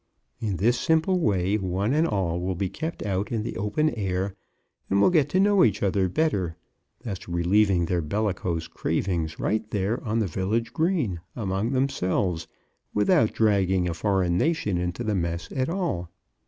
In 0.39 0.57
this 0.57 0.79
simple 0.79 1.19
way, 1.19 1.59
one 1.59 1.93
and 1.93 2.07
all 2.07 2.39
will 2.41 2.55
be 2.55 2.69
kept 2.69 3.05
out 3.05 3.31
in 3.31 3.43
the 3.43 3.55
open 3.55 3.91
air 3.91 4.33
and 4.89 4.99
will 4.99 5.11
get 5.11 5.29
to 5.29 5.39
know 5.39 5.63
each 5.63 5.83
other 5.83 6.09
better, 6.09 6.55
thus 7.03 7.27
relieving 7.27 7.85
their 7.85 8.01
bellicose 8.01 8.67
cravings 8.67 9.39
right 9.39 9.69
there 9.69 10.03
on 10.03 10.17
the 10.17 10.25
village 10.25 10.73
green 10.73 11.21
among 11.35 11.73
themselves, 11.73 12.47
without 12.95 13.33
dragging 13.33 13.87
a 13.87 13.93
foreign 13.93 14.39
nation 14.39 14.79
into 14.79 15.03
the 15.03 15.13
mess 15.13 15.49
at 15.51 15.69
all. 15.69 16.09